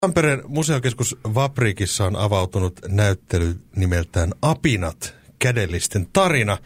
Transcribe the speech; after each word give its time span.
Tampereen 0.00 0.42
museokeskus 0.48 1.16
Vaprikissa 1.34 2.04
on 2.04 2.16
avautunut 2.16 2.80
näyttely 2.88 3.60
nimeltään 3.76 4.32
Apinat, 4.42 5.14
kädellisten 5.38 6.06
tarina. 6.12 6.58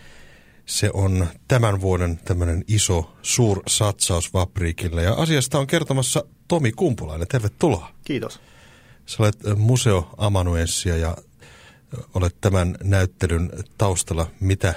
Se 0.66 0.90
on 0.94 1.26
tämän 1.48 1.80
vuoden 1.80 2.16
tämmöinen 2.16 2.64
iso, 2.68 3.16
suur 3.22 3.62
satsaus 3.66 4.34
Vaprikille. 4.34 5.02
Ja 5.02 5.14
asiasta 5.14 5.58
on 5.58 5.66
kertomassa 5.66 6.24
Tomi 6.48 6.72
Kumpulainen. 6.72 7.28
Tervetuloa. 7.28 7.90
Kiitos. 8.04 8.40
Sä 9.06 9.16
olet 9.18 9.38
museoamanuenssia 9.56 10.96
ja 10.96 11.16
olet 12.14 12.36
tämän 12.40 12.76
näyttelyn 12.84 13.50
taustalla. 13.78 14.26
Mitä 14.40 14.74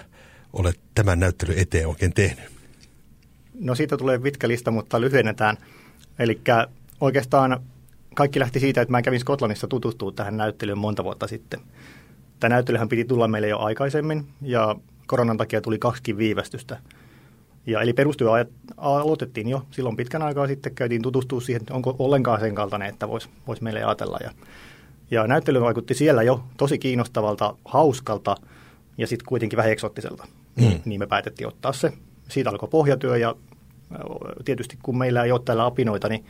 olet 0.54 0.80
tämän 0.96 1.20
näyttelyn 1.20 1.60
eteen 1.60 1.88
oikein 1.88 2.14
tehnyt? 2.14 2.46
No 3.54 3.76
siitä 3.76 3.98
tulee 3.98 4.20
pitkä 4.20 4.48
lista, 4.48 4.72
mutta 4.72 5.02
lyhennetään. 5.02 5.58
Eli 6.20 6.42
oikeastaan 7.02 7.60
kaikki 8.16 8.40
lähti 8.40 8.60
siitä, 8.60 8.82
että 8.82 8.92
mä 8.92 9.02
kävin 9.02 9.20
Skotlannissa 9.20 9.68
tutustua 9.68 10.12
tähän 10.12 10.38
näyttelyyn 10.38 10.78
monta 10.78 11.04
vuotta 11.04 11.28
sitten. 11.28 11.60
Tämä 12.40 12.56
näyttelyhän 12.56 12.90
piti 12.90 13.06
tulla 13.06 13.28
meille 13.28 13.48
jo 13.48 13.60
aikaisemmin 13.60 14.28
ja 14.42 14.76
koronan 15.08 15.38
takia 15.38 15.62
tuli 15.62 15.80
kaksikin 15.80 16.18
viivästystä. 16.18 16.78
Ja 17.66 17.82
eli 17.82 17.94
perustyö 17.94 18.30
aloitettiin 18.78 19.50
jo 19.50 19.66
silloin 19.72 19.96
pitkän 19.96 20.22
aikaa 20.22 20.48
sitten, 20.48 20.76
käytiin 20.76 21.02
tutustua 21.02 21.42
siihen, 21.42 21.62
että 21.62 21.74
onko 21.74 21.96
ollenkaan 22.00 22.40
sen 22.40 22.56
kaltainen, 22.56 22.90
että 22.90 23.08
voisi 23.08 23.30
vois 23.48 23.62
meille 23.62 23.84
ajatella. 23.84 24.18
Ja, 24.24 24.32
ja 25.12 25.28
näyttely 25.28 25.62
vaikutti 25.62 25.94
siellä 25.94 26.24
jo 26.24 26.44
tosi 26.58 26.78
kiinnostavalta, 26.78 27.56
hauskalta 27.66 28.36
ja 28.98 29.08
sitten 29.08 29.26
kuitenkin 29.26 29.58
vähän 29.58 29.72
eksottiselta. 29.72 30.28
Mm. 30.56 30.80
Niin 30.86 31.00
me 31.00 31.08
päätettiin 31.08 31.48
ottaa 31.48 31.74
se. 31.74 31.94
Siitä 32.30 32.50
alkoi 32.50 32.70
pohjatyö 32.70 33.18
ja 33.18 33.36
tietysti 34.46 34.78
kun 34.84 34.98
meillä 34.98 35.24
ei 35.24 35.32
ole 35.32 35.42
täällä 35.46 35.66
apinoita, 35.66 36.10
niin 36.10 36.26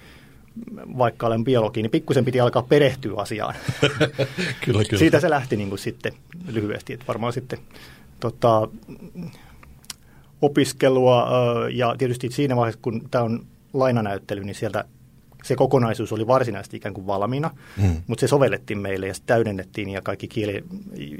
vaikka 0.97 1.27
olen 1.27 1.43
biologi, 1.43 1.81
niin 1.81 1.91
pikkusen 1.91 2.25
piti 2.25 2.39
alkaa 2.39 2.61
perehtyä 2.61 3.13
asiaan. 3.17 3.55
kyllä, 4.65 4.83
kyllä. 4.83 4.99
Siitä 4.99 5.19
se 5.19 5.29
lähti 5.29 5.57
niin 5.57 5.69
kuin 5.69 5.79
sitten 5.79 6.13
lyhyesti, 6.47 6.93
että 6.93 7.07
varmaan 7.07 7.33
sitten 7.33 7.59
tota, 8.19 8.67
opiskelua 10.41 11.27
ja 11.73 11.95
tietysti 11.97 12.31
siinä 12.31 12.55
vaiheessa, 12.55 12.79
kun 12.81 13.07
tämä 13.11 13.23
on 13.23 13.45
lainanäyttely, 13.73 14.43
niin 14.43 14.55
sieltä 14.55 14.85
se 15.43 15.55
kokonaisuus 15.55 16.13
oli 16.13 16.27
varsinaisesti 16.27 16.77
ikään 16.77 16.93
kuin 16.93 17.07
valmiina, 17.07 17.51
mm. 17.77 18.01
mutta 18.07 18.21
se 18.21 18.27
sovellettiin 18.27 18.79
meille 18.79 19.07
ja 19.07 19.13
se 19.13 19.21
täydennettiin 19.25 19.89
ja 19.89 20.01
kaikki 20.01 20.27
kieli- 20.27 20.63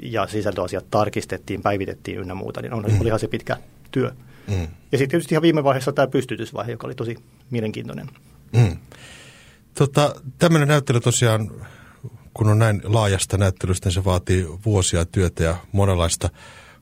ja 0.02 0.26
sisältöasiat 0.26 0.86
tarkistettiin, 0.90 1.62
päivitettiin 1.62 2.18
ynnä 2.18 2.34
muuta, 2.34 2.62
niin 2.62 2.72
on, 2.72 2.84
mm. 2.88 3.00
olihan 3.00 3.20
se 3.20 3.28
pitkä 3.28 3.56
työ. 3.90 4.10
Mm. 4.48 4.68
Ja 4.92 4.98
sitten 4.98 5.08
tietysti 5.08 5.34
ihan 5.34 5.42
viime 5.42 5.64
vaiheessa 5.64 5.92
tämä 5.92 6.06
pystytysvaihe, 6.06 6.70
joka 6.70 6.86
oli 6.86 6.94
tosi 6.94 7.18
mielenkiintoinen. 7.50 8.06
Mm. 8.52 8.76
Tota, 9.78 10.14
tämmöinen 10.38 10.68
näyttely 10.68 11.00
tosiaan, 11.00 11.50
kun 12.34 12.48
on 12.48 12.58
näin 12.58 12.80
laajasta 12.84 13.38
näyttelystä, 13.38 13.86
niin 13.86 13.94
se 13.94 14.04
vaatii 14.04 14.46
vuosia 14.64 15.04
työtä 15.04 15.44
ja 15.44 15.56
monenlaista 15.72 16.30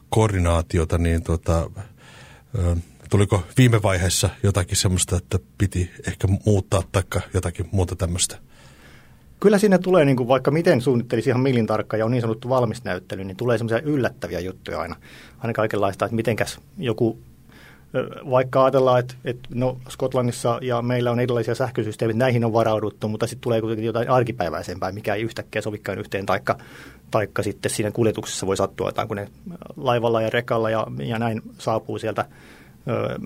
koordinaatiota, 0.09 0.99
niin 0.99 1.23
tota, 1.23 1.71
tuliko 3.11 3.43
viime 3.57 3.83
vaiheessa 3.83 4.31
jotakin 4.43 4.77
semmoista, 4.77 5.17
että 5.17 5.39
piti 5.59 5.91
ehkä 6.09 6.29
muuttaa 6.47 6.83
tai 6.93 7.03
jotakin 7.35 7.69
muuta 7.73 7.97
tämmöistä? 7.97 8.39
Kyllä 9.41 9.59
siinä 9.59 9.79
tulee, 9.79 10.05
niin 10.05 10.17
kuin 10.17 10.29
vaikka 10.29 10.51
miten 10.51 10.81
suunnittelisi 10.81 11.31
ihan 11.31 11.43
millin 11.43 11.67
tarkka 11.67 11.97
ja 11.97 12.05
on 12.05 12.11
niin 12.11 12.21
sanottu 12.21 12.49
valmis 12.49 12.85
näyttely, 12.85 13.25
niin 13.25 13.37
tulee 13.37 13.59
semmoisia 13.59 13.81
yllättäviä 13.81 14.41
juttuja 14.41 14.81
aina. 14.81 14.97
Aina 15.39 15.53
kaikenlaista, 15.53 16.05
että 16.05 16.17
mitenkäs 16.17 16.61
joku 16.79 17.19
vaikka 18.31 18.65
ajatellaan, 18.65 19.01
että, 19.01 19.15
että 19.25 19.49
no 19.55 19.79
Skotlannissa 19.89 20.59
ja 20.63 20.83
meillä 20.83 21.11
on 21.11 21.21
erilaisia 21.21 21.55
sähkösysteemit, 21.55 22.17
näihin 22.17 22.45
on 22.45 22.53
varauduttu, 22.53 23.09
mutta 23.09 23.27
sitten 23.27 23.43
tulee 23.43 23.61
kuitenkin 23.61 23.87
jotain 23.87 24.11
arkipäiväisempää, 24.11 24.93
mikä 24.93 25.15
ei 25.15 25.23
yhtäkkiä 25.23 25.63
sovikaan 25.63 25.99
yhteen, 25.99 26.27
taikka, 26.27 26.59
taikka 27.11 27.43
sitten 27.43 27.71
siinä 27.71 27.91
kuljetuksessa 27.91 28.47
voi 28.47 28.57
sattua 28.57 28.89
jotain, 28.89 29.09
kun 29.09 29.17
ne 29.17 29.29
laivalla 29.77 30.23
ja 30.23 30.31
rekalla 30.31 30.71
ja, 30.71 30.87
ja 31.05 31.19
näin 31.19 31.43
saapuu 31.59 31.99
sieltä 31.99 32.25
ö, 32.89 33.19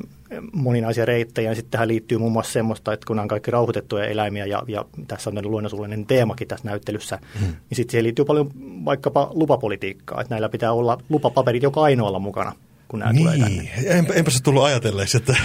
moninaisia 0.52 1.04
reittejä. 1.04 1.50
Ja 1.50 1.54
sitten 1.54 1.70
tähän 1.70 1.88
liittyy 1.88 2.18
muun 2.18 2.32
muassa 2.32 2.52
semmoista, 2.52 2.92
että 2.92 3.06
kun 3.06 3.18
on 3.18 3.28
kaikki 3.28 3.50
rauhoitettuja 3.50 4.04
eläimiä 4.04 4.46
ja, 4.46 4.62
ja 4.66 4.84
tässä 5.08 5.30
on 5.30 5.50
luonnonsuullinen 5.50 6.06
teemakin 6.06 6.48
tässä 6.48 6.68
näyttelyssä, 6.68 7.18
hmm. 7.38 7.46
niin 7.46 7.76
sitten 7.76 7.90
siihen 7.90 8.04
liittyy 8.04 8.24
paljon 8.24 8.50
vaikkapa 8.84 9.30
lupapolitiikkaa, 9.34 10.20
että 10.20 10.34
näillä 10.34 10.48
pitää 10.48 10.72
olla 10.72 10.98
lupapaperit 11.08 11.62
joka 11.62 11.82
ainoalla 11.82 12.18
mukana– 12.18 12.52
kun 12.88 12.98
nämä 12.98 13.12
niin. 13.12 13.24
tulee 13.24 13.38
tänne. 13.38 13.70
Enpä, 13.86 14.12
enpä 14.14 14.30
se 14.30 14.42
tullut 14.42 14.62
ajatelleeksi, 14.62 15.16
että 15.16 15.36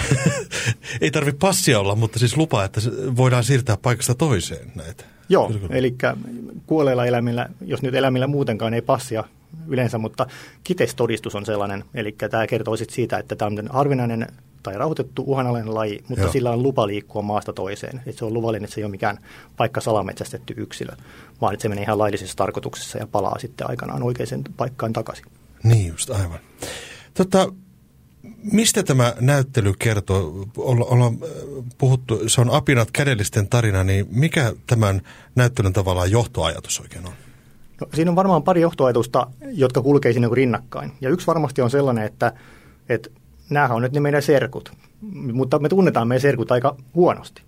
ei 1.00 1.10
tarvitse 1.10 1.38
passia 1.38 1.80
olla, 1.80 1.94
mutta 1.94 2.18
siis 2.18 2.36
lupa, 2.36 2.64
että 2.64 2.80
voidaan 3.16 3.44
siirtää 3.44 3.76
paikasta 3.76 4.14
toiseen 4.14 4.72
näitä. 4.74 5.04
Joo, 5.28 5.52
eli 5.70 5.94
kuolleilla 6.66 7.06
eläimillä, 7.06 7.48
jos 7.66 7.82
nyt 7.82 7.94
eläimillä 7.94 8.26
muutenkaan 8.26 8.74
ei 8.74 8.82
passia 8.82 9.24
yleensä, 9.68 9.98
mutta 9.98 10.26
kitestodistus 10.64 11.34
on 11.34 11.46
sellainen, 11.46 11.84
eli 11.94 12.12
tämä 12.12 12.46
kertoo 12.46 12.76
sit 12.76 12.90
siitä, 12.90 13.18
että 13.18 13.36
tämä 13.36 13.46
on 13.46 13.68
harvinainen 13.70 14.26
tai 14.62 14.74
rauhoitettu 14.78 15.24
uhanalainen 15.26 15.74
laji, 15.74 16.04
mutta 16.08 16.24
Joo. 16.24 16.32
sillä 16.32 16.50
on 16.50 16.62
lupa 16.62 16.86
liikkua 16.86 17.22
maasta 17.22 17.52
toiseen. 17.52 18.00
Et 18.06 18.18
se 18.18 18.24
on 18.24 18.34
luvallinen, 18.34 18.64
että 18.64 18.74
se 18.74 18.80
ei 18.80 18.84
ole 18.84 18.90
mikään 18.90 19.18
paikka 19.56 19.80
salametsästetty 19.80 20.54
yksilö, 20.56 20.92
vaan 21.40 21.54
että 21.54 21.62
se 21.62 21.68
menee 21.68 21.84
ihan 21.84 21.98
laillisessa 21.98 22.36
tarkoituksessa 22.36 22.98
ja 22.98 23.06
palaa 23.06 23.38
sitten 23.38 23.70
aikanaan 23.70 24.02
oikeaan 24.02 24.44
paikkaan 24.56 24.92
takaisin. 24.92 25.26
Niin 25.62 25.86
just, 25.86 26.10
aivan. 26.10 26.38
Tota, 27.14 27.52
mistä 28.52 28.82
tämä 28.82 29.14
näyttely 29.20 29.72
kertoo? 29.78 30.46
Olla, 30.56 30.84
olla 30.84 31.12
puhuttu, 31.78 32.28
se 32.28 32.40
on 32.40 32.50
Apinat 32.50 32.90
kädellisten 32.90 33.48
tarina, 33.48 33.84
niin 33.84 34.06
mikä 34.10 34.52
tämän 34.66 35.00
näyttelyn 35.34 35.72
tavallaan 35.72 36.10
johtoajatus 36.10 36.80
oikein 36.80 37.06
on? 37.06 37.12
No, 37.80 37.86
siinä 37.94 38.10
on 38.10 38.16
varmaan 38.16 38.42
pari 38.42 38.60
johtoajatusta, 38.60 39.26
jotka 39.52 39.82
kulkee 39.82 40.12
siinä 40.12 40.28
rinnakkain. 40.32 40.92
Ja 41.00 41.10
yksi 41.10 41.26
varmasti 41.26 41.62
on 41.62 41.70
sellainen, 41.70 42.04
että, 42.04 42.32
että 42.88 43.10
nämähän 43.50 43.76
on 43.76 43.82
nyt 43.82 43.92
ne 43.92 44.00
meidän 44.00 44.22
serkut, 44.22 44.72
mutta 45.32 45.58
me 45.58 45.68
tunnetaan 45.68 46.08
meidän 46.08 46.20
serkut 46.20 46.52
aika 46.52 46.76
huonosti. 46.94 47.42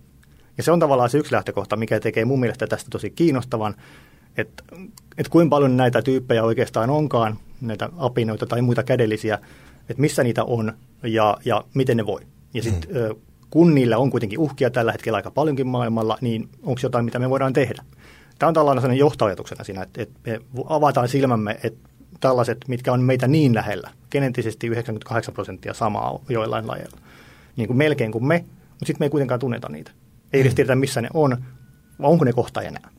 Ja 0.57 0.63
se 0.63 0.71
on 0.71 0.79
tavallaan 0.79 1.09
se 1.09 1.17
yksi 1.17 1.33
lähtökohta, 1.33 1.75
mikä 1.75 1.99
tekee 1.99 2.25
mun 2.25 2.39
mielestä 2.39 2.67
tästä 2.67 2.89
tosi 2.89 3.09
kiinnostavan, 3.09 3.75
että, 4.37 4.63
että 5.17 5.29
kuinka 5.29 5.49
paljon 5.49 5.77
näitä 5.77 6.01
tyyppejä 6.01 6.43
oikeastaan 6.43 6.89
onkaan, 6.89 7.37
näitä 7.61 7.89
apinoita 7.97 8.45
tai 8.45 8.61
muita 8.61 8.83
kädellisiä, 8.83 9.39
että 9.89 10.01
missä 10.01 10.23
niitä 10.23 10.43
on 10.43 10.73
ja, 11.03 11.37
ja 11.45 11.63
miten 11.73 11.97
ne 11.97 12.05
voi. 12.05 12.21
Ja 12.53 12.63
sitten 12.63 12.89
mm. 12.89 13.21
kun 13.49 13.75
niillä 13.75 13.97
on 13.97 14.11
kuitenkin 14.11 14.39
uhkia 14.39 14.69
tällä 14.69 14.91
hetkellä 14.91 15.15
aika 15.15 15.31
paljonkin 15.31 15.67
maailmalla, 15.67 16.17
niin 16.21 16.49
onko 16.63 16.79
jotain, 16.83 17.05
mitä 17.05 17.19
me 17.19 17.29
voidaan 17.29 17.53
tehdä? 17.53 17.83
Tämä 18.39 18.47
on 18.47 18.53
tällainen 18.53 18.81
sellainen 18.81 18.99
johtoajatuksena 18.99 19.63
siinä, 19.63 19.83
että, 19.83 20.01
että 20.01 20.19
me 20.25 20.39
avataan 20.69 21.07
silmämme, 21.07 21.59
että 21.63 21.89
tällaiset, 22.19 22.57
mitkä 22.67 22.93
on 22.93 23.01
meitä 23.01 23.27
niin 23.27 23.55
lähellä, 23.55 23.91
geneettisesti 24.11 24.67
98 24.67 25.33
prosenttia 25.33 25.73
samaa 25.73 26.19
joillain 26.29 26.67
lajeilla, 26.67 26.97
niin 27.55 27.67
kuin 27.67 27.77
melkein 27.77 28.11
kuin 28.11 28.25
me, 28.25 28.45
mutta 28.69 28.85
sitten 28.85 28.99
me 28.99 29.05
ei 29.05 29.09
kuitenkaan 29.09 29.39
tunneta 29.39 29.69
niitä. 29.69 29.91
Ei 30.33 30.41
edes 30.41 30.51
mm. 30.51 30.55
tiedetä, 30.55 30.75
missä 30.75 31.01
ne 31.01 31.09
on, 31.13 31.37
vai 32.01 32.11
onko 32.11 32.25
ne 32.25 32.33
kohta 32.33 32.61
enää. 32.61 32.89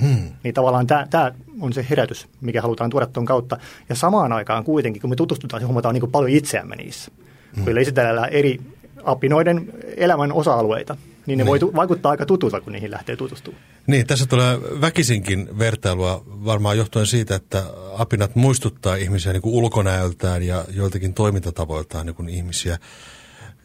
Mm. 0.00 0.30
Niin 0.44 0.54
tavallaan 0.54 0.86
tämä 0.86 1.32
on 1.60 1.72
se 1.72 1.86
herätys, 1.90 2.28
mikä 2.40 2.62
halutaan 2.62 2.90
tuoda 2.90 3.06
tuon 3.06 3.26
kautta. 3.26 3.56
Ja 3.88 3.94
samaan 3.94 4.32
aikaan 4.32 4.64
kuitenkin, 4.64 5.00
kun 5.00 5.10
me 5.10 5.16
tutustutaan, 5.16 5.60
se 5.60 5.66
huomataan 5.66 5.94
niin 5.94 6.10
paljon 6.10 6.30
itseämme 6.30 6.76
niissä. 6.76 7.10
Mm. 7.56 7.64
Kun 7.64 7.78
esitellään 7.78 8.28
eri 8.28 8.60
apinoiden 9.04 9.72
elämän 9.96 10.32
osa-alueita, 10.32 10.96
niin 11.26 11.38
ne 11.38 11.44
niin. 11.44 11.62
voi 11.62 11.74
vaikuttaa 11.74 12.10
aika 12.10 12.26
tutulta, 12.26 12.60
kun 12.60 12.72
niihin 12.72 12.90
lähtee 12.90 13.16
tutustumaan. 13.16 13.62
Niin, 13.86 14.06
tässä 14.06 14.26
tulee 14.26 14.58
väkisinkin 14.80 15.58
vertailua 15.58 16.24
varmaan 16.26 16.78
johtuen 16.78 17.06
siitä, 17.06 17.34
että 17.34 17.64
apinat 17.98 18.36
muistuttaa 18.36 18.94
ihmisiä 18.94 19.32
niin 19.32 19.42
kuin 19.42 19.54
ulkonäöltään 19.54 20.42
ja 20.42 20.64
joiltakin 20.72 21.14
toimintatavoiltaan 21.14 22.06
niin 22.06 22.16
kuin 22.16 22.28
ihmisiä. 22.28 22.78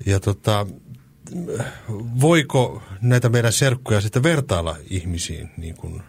Ja 0.06 0.19
tota, 0.19 0.68
voiko 2.21 2.81
näitä 3.01 3.30
meidän 3.30 3.54
serkkuja 3.54 4.01
sitten 4.01 4.24
vertailla 4.24 4.77
ihmisiin 4.89 5.50
niin 5.57 5.75
kuin 5.75 6.01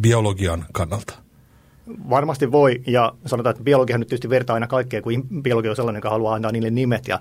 biologian 0.00 0.64
kannalta? 0.72 1.14
Varmasti 2.10 2.52
voi, 2.52 2.80
ja 2.86 3.12
sanotaan, 3.26 3.50
että 3.50 3.64
biologihan 3.64 4.00
nyt 4.00 4.08
tietysti 4.08 4.30
vertaa 4.30 4.54
aina 4.54 4.66
kaikkea, 4.66 5.02
kun 5.02 5.42
biologia 5.42 5.70
on 5.70 5.76
sellainen, 5.76 5.98
joka 5.98 6.10
haluaa 6.10 6.34
antaa 6.34 6.52
niille 6.52 6.70
nimet 6.70 7.08
ja 7.08 7.20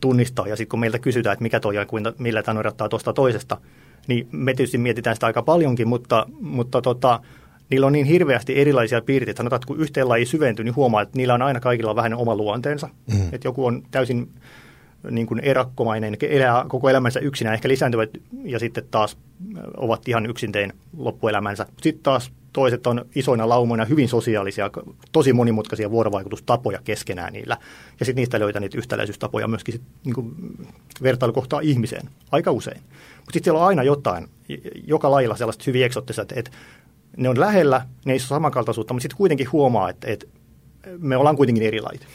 tunnistaa, 0.00 0.48
ja 0.48 0.56
sitten 0.56 0.70
kun 0.70 0.80
meiltä 0.80 0.98
kysytään, 0.98 1.32
että 1.32 1.42
mikä 1.42 1.60
toi 1.60 1.78
on, 1.78 1.86
kuinka, 1.86 2.12
millä 2.18 2.42
tämä 2.42 2.60
erottaa 2.60 2.88
tuosta 2.88 3.12
toisesta, 3.12 3.56
niin 4.06 4.28
me 4.32 4.54
tietysti 4.54 4.78
mietitään 4.78 5.16
sitä 5.16 5.26
aika 5.26 5.42
paljonkin, 5.42 5.88
mutta, 5.88 6.26
mutta 6.40 6.82
tota, 6.82 7.20
niillä 7.70 7.86
on 7.86 7.92
niin 7.92 8.06
hirveästi 8.06 8.60
erilaisia 8.60 9.02
piirteitä. 9.02 9.38
Sanotaan, 9.38 9.58
että 9.58 9.66
kun 9.66 9.80
yhteen 9.80 10.08
laji 10.08 10.26
syventyy, 10.26 10.64
niin 10.64 10.76
huomaa, 10.76 11.02
että 11.02 11.16
niillä 11.16 11.34
on 11.34 11.42
aina 11.42 11.60
kaikilla 11.60 11.96
vähän 11.96 12.14
oma 12.14 12.36
luonteensa. 12.36 12.88
Mm. 13.12 13.28
Että 13.32 13.48
joku 13.48 13.66
on 13.66 13.82
täysin 13.90 14.28
niin 15.10 15.26
kuin 15.26 15.40
erakkomainen, 15.40 16.16
elää 16.22 16.64
koko 16.68 16.88
elämänsä 16.88 17.20
yksinään, 17.20 17.54
ehkä 17.54 17.68
lisääntyvät 17.68 18.10
ja 18.44 18.58
sitten 18.58 18.84
taas 18.90 19.16
ovat 19.76 20.08
ihan 20.08 20.26
yksintein 20.26 20.72
loppuelämänsä. 20.96 21.66
Sitten 21.82 22.02
taas 22.02 22.32
toiset 22.52 22.86
on 22.86 23.04
isoina 23.14 23.48
laumoina 23.48 23.84
hyvin 23.84 24.08
sosiaalisia, 24.08 24.70
tosi 25.12 25.32
monimutkaisia 25.32 25.90
vuorovaikutustapoja 25.90 26.80
keskenään 26.84 27.32
niillä. 27.32 27.56
Ja 28.00 28.06
sitten 28.06 28.20
niistä 28.20 28.40
löytää 28.40 28.60
niitä 28.60 28.78
yhtäläisyystapoja 28.78 29.48
myöskin 29.48 29.72
sit, 29.72 29.82
niin 30.04 30.14
kuin 30.14 30.34
vertailukohtaa 31.02 31.60
ihmiseen, 31.60 32.08
aika 32.32 32.50
usein. 32.50 32.80
Mutta 33.16 33.32
sitten 33.32 33.44
siellä 33.44 33.60
on 33.60 33.66
aina 33.66 33.82
jotain, 33.82 34.28
joka 34.86 35.10
lailla 35.10 35.36
sellaista 35.36 35.64
hyvin 35.66 35.84
eksottista, 35.84 36.22
että, 36.22 36.34
että 36.38 36.50
ne 37.16 37.28
on 37.28 37.40
lähellä, 37.40 37.86
ne 38.04 38.12
ei 38.12 38.14
ole 38.14 38.20
samankaltaisuutta, 38.20 38.94
mutta 38.94 39.02
sitten 39.02 39.16
kuitenkin 39.16 39.52
huomaa, 39.52 39.90
että, 39.90 40.06
että 40.06 40.26
me 40.98 41.16
ollaan 41.16 41.36
kuitenkin 41.36 41.64
erilaisia. 41.64 42.08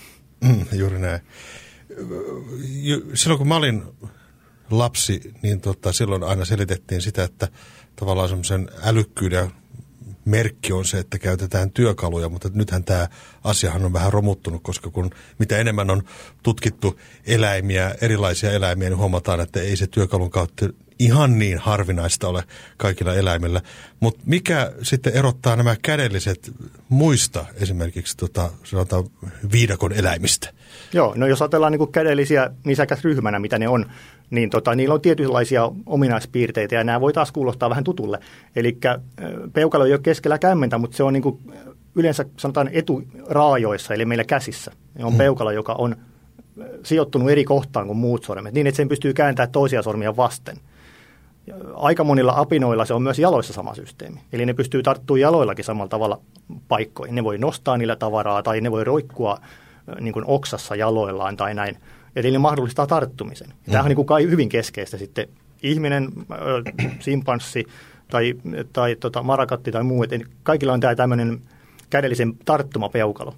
Mm, 0.44 0.66
juuri 0.72 1.00
näin. 1.00 1.22
Silloin 3.14 3.38
kun 3.38 3.48
mä 3.48 3.56
olin 3.56 3.84
lapsi, 4.72 5.34
niin 5.42 5.62
tota, 5.62 5.92
silloin 5.94 6.24
aina 6.24 6.46
selitettiin 6.46 7.02
sitä, 7.02 7.24
että 7.24 7.48
tavallaan 7.96 8.30
semmoisen 8.30 8.70
älykkyyden 8.84 9.52
merkki 10.26 10.74
on 10.74 10.86
se, 10.86 11.00
että 11.00 11.20
käytetään 11.20 11.72
työkaluja, 11.72 12.30
mutta 12.30 12.50
nythän 12.54 12.84
tämä 12.84 13.08
asiahan 13.44 13.86
on 13.86 13.94
vähän 13.94 14.14
romuttunut, 14.14 14.64
koska 14.64 14.90
kun 14.90 15.10
mitä 15.40 15.58
enemmän 15.58 15.90
on 15.90 16.04
tutkittu 16.44 17.00
eläimiä, 17.26 17.96
erilaisia 18.02 18.52
eläimiä, 18.52 18.90
niin 18.90 18.98
huomataan, 18.98 19.40
että 19.40 19.62
ei 19.62 19.78
se 19.78 19.88
työkalun 19.88 20.30
kautta 20.30 20.70
ihan 21.00 21.40
niin 21.40 21.58
harvinaista 21.58 22.28
ole 22.28 22.44
kaikilla 22.78 23.14
eläimillä. 23.14 23.62
Mutta 24.00 24.24
mikä 24.26 24.72
sitten 24.82 25.14
erottaa 25.14 25.56
nämä 25.56 25.76
kädelliset 25.82 26.52
muista 26.90 27.46
esimerkiksi 27.56 28.18
tota, 28.18 28.52
sanotaan 28.64 29.04
viidakon 29.52 29.94
eläimistä? 29.94 30.54
Joo, 30.94 31.14
no 31.16 31.28
jos 31.28 31.42
ajatellaan 31.42 31.72
niin 31.72 31.92
kädellisiä 31.92 32.52
nisäkäsryhmänä, 32.64 33.40
mitä 33.40 33.60
ne 33.60 33.68
on, 33.68 33.86
niin 34.30 34.50
tota, 34.50 34.76
niillä 34.76 34.96
on 34.96 35.02
tietynlaisia 35.02 35.72
ominaispiirteitä 35.86 36.76
ja 36.76 36.84
nämä 36.84 37.02
voi 37.02 37.14
taas 37.14 37.32
kuulostaa 37.32 37.70
vähän 37.70 37.84
tutulle. 37.84 38.20
Eli 38.56 38.78
peukalo 39.54 39.86
ei 39.86 39.94
ole 39.94 40.00
keskellä 40.00 40.38
kämmentä, 40.38 40.78
mutta 40.78 40.98
se 40.98 41.04
on 41.04 41.14
niin 41.14 41.24
kuin 41.24 41.40
yleensä 41.96 42.26
sanotaan 42.38 42.70
eturaajoissa, 42.72 43.94
eli 43.94 44.06
meillä 44.06 44.24
käsissä. 44.24 44.72
Ne 44.98 45.06
on 45.06 45.12
hmm. 45.12 45.18
peukalo, 45.18 45.52
joka 45.52 45.74
on 45.74 45.96
sijoittunut 46.84 47.30
eri 47.30 47.44
kohtaan 47.44 47.88
kuin 47.88 47.98
muut 47.98 48.24
sormet, 48.24 48.54
niin 48.54 48.68
että 48.68 48.78
sen 48.78 48.90
pystyy 48.90 49.14
kääntämään 49.14 49.52
toisia 49.52 49.82
sormia 49.82 50.18
vasten. 50.18 50.58
Aika 51.76 52.04
monilla 52.04 52.34
apinoilla 52.36 52.86
se 52.86 52.94
on 52.94 53.02
myös 53.02 53.20
jaloissa 53.20 53.54
sama 53.54 53.76
systeemi. 53.76 54.20
Eli 54.34 54.46
ne 54.46 54.54
pystyy 54.54 54.84
tarttumaan 54.84 55.22
jaloillakin 55.22 55.66
samalla 55.66 55.90
tavalla 55.90 56.20
paikkoihin. 56.68 57.16
Ne 57.16 57.24
voi 57.24 57.38
nostaa 57.38 57.78
niillä 57.78 57.96
tavaraa 57.96 58.44
tai 58.44 58.62
ne 58.62 58.72
voi 58.72 58.84
roikkua 58.84 59.40
niin 60.02 60.14
kuin 60.14 60.26
oksassa 60.28 60.76
jaloillaan 60.76 61.38
tai 61.38 61.54
näin. 61.54 61.78
Eli 62.16 62.32
ne 62.32 62.38
mahdollistaa 62.38 62.88
tarttumisen. 62.88 63.48
Mm. 63.48 63.54
Tämähän 63.66 63.86
on 63.86 63.96
niin 63.96 64.06
kuin 64.06 64.32
hyvin 64.32 64.50
keskeistä 64.50 64.98
sitten. 64.98 65.28
Ihminen, 65.64 66.10
simpanssi 67.00 67.66
tai, 68.12 68.34
tai 68.74 68.96
tota, 68.96 69.24
marakatti 69.24 69.72
tai 69.72 69.84
muu, 69.84 70.04
että 70.04 70.20
kaikilla 70.44 70.74
on 70.74 70.80
tämä 70.80 70.96
tämmöinen 70.96 71.42
kädellisen 71.90 72.34
tarttumapeukalo. 72.46 73.34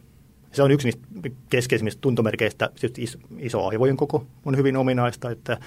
Se 0.51 0.63
on 0.63 0.71
yksi 0.71 0.87
niistä 0.87 1.07
keskeisimmistä 1.49 2.01
tuntomerkeistä. 2.01 2.69
Iso, 2.97 3.19
iso 3.37 3.67
aivojen 3.67 3.97
koko 3.97 4.25
on 4.45 4.57
hyvin 4.57 4.77
ominaista, 4.77 5.31
että 5.31 5.57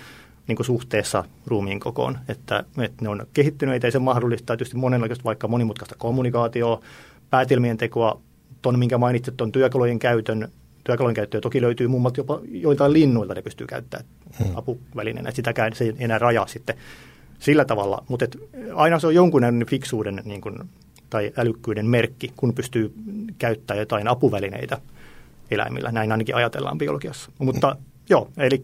niin 0.48 0.56
kuin 0.56 0.66
suhteessa 0.66 1.24
ruumiin 1.46 1.80
kokoon, 1.80 2.18
että, 2.28 2.64
että 2.78 3.04
ne 3.04 3.08
on 3.08 3.26
kehittyneitä 3.32 3.86
ja 3.86 3.90
se 3.90 3.98
mahdollistaa 3.98 4.56
tietysti 4.56 4.76
monenlaista 4.76 5.24
vaikka 5.24 5.48
monimutkaista 5.48 5.94
kommunikaatioa, 5.98 6.80
päätelmien 7.30 7.76
tekoa, 7.76 8.20
tuon 8.62 8.78
minkä 8.78 8.98
mainitsit, 8.98 9.36
tuon 9.36 9.52
työkalujen 9.52 9.98
käytön, 9.98 10.48
työkalujen 10.84 11.14
käyttöä 11.14 11.40
toki 11.40 11.62
löytyy 11.62 11.88
muun 11.88 12.02
muassa 12.02 12.20
jopa 12.20 12.40
joitain 12.50 12.92
linnuilta 12.92 13.34
ne 13.34 13.42
pystyy 13.42 13.66
käyttämään 13.66 14.08
hmm. 14.44 14.56
apuvälineenä, 14.56 15.28
että 15.28 15.36
sitäkään 15.36 15.74
se 15.74 15.84
ei 15.84 15.94
enää 15.98 16.18
rajaa 16.18 16.46
sitten 16.46 16.76
sillä 17.38 17.64
tavalla, 17.64 18.04
mutta 18.08 18.24
et 18.24 18.36
aina 18.74 18.98
se 18.98 19.06
on 19.06 19.14
jonkunlainen 19.14 19.66
fiksuuden 19.66 20.22
niin 20.24 20.40
kuin, 20.40 20.58
tai 21.10 21.32
älykkyyden 21.36 21.86
merkki, 21.86 22.32
kun 22.36 22.54
pystyy 22.54 22.94
käyttämään 23.38 23.80
jotain 23.80 24.08
apuvälineitä 24.08 24.78
eläimillä. 25.50 25.92
Näin 25.92 26.12
ainakin 26.12 26.34
ajatellaan 26.34 26.78
biologiassa. 26.78 27.30
Mutta 27.38 27.76
joo, 28.10 28.28
eli 28.36 28.62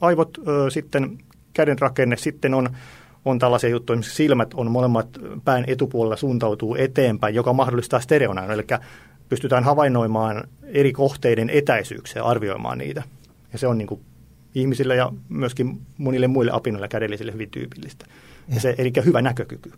aivot, 0.00 0.38
ö, 0.48 0.70
sitten 0.70 1.18
käden 1.52 1.78
rakenne, 1.78 2.16
sitten 2.16 2.54
on, 2.54 2.70
on 3.24 3.38
tällaisia 3.38 3.70
juttuja, 3.70 3.96
missä 3.96 4.14
silmät 4.14 4.54
on 4.54 4.70
molemmat 4.70 5.08
pään 5.44 5.64
etupuolella 5.66 6.16
suuntautuu 6.16 6.74
eteenpäin, 6.74 7.34
joka 7.34 7.52
mahdollistaa 7.52 8.00
stereonäön, 8.00 8.50
eli 8.50 8.66
pystytään 9.30 9.64
havainnoimaan 9.64 10.44
eri 10.62 10.92
kohteiden 10.92 11.50
etäisyyksiä 11.50 12.24
arvioimaan 12.24 12.78
niitä. 12.78 13.02
Ja 13.52 13.58
se 13.58 13.66
on 13.66 13.78
niin 13.78 13.88
kuin 13.88 14.00
ihmisille 14.54 14.96
ja 14.96 15.12
myöskin 15.28 15.80
monille 15.98 16.28
muille 16.28 16.50
apinoille 16.54 16.88
kädellisille 16.88 17.32
hyvin 17.32 17.50
tyypillistä. 17.50 18.06
Ja 18.54 18.60
se, 18.60 18.74
eli 18.78 18.92
hyvä 19.04 19.22
näkökyky. 19.22 19.72